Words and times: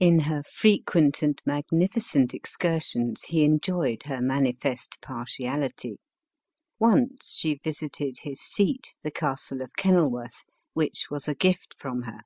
In 0.00 0.18
her 0.22 0.42
frequent 0.42 1.22
and 1.22 1.40
magnificent 1.46 2.34
excursions, 2.34 3.22
he 3.26 3.44
enjoyed 3.44 4.02
her 4.02 4.20
manifest 4.20 5.00
partiality. 5.00 6.00
Once 6.80 7.34
she 7.36 7.60
visited 7.62 8.16
his 8.22 8.40
seat, 8.40 8.96
the 9.04 9.12
castle 9.12 9.62
of 9.62 9.70
Kenilworth, 9.78 10.44
which 10.72 11.06
was 11.08 11.28
a 11.28 11.36
gift 11.36 11.76
from 11.78 12.02
her. 12.02 12.22